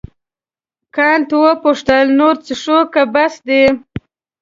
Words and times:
کانت 0.95 1.29
وپوښتل 1.43 2.05
نور 2.19 2.35
څښو 2.45 2.79
که 2.93 3.01
بس 3.13 3.33
دی. 3.47 3.63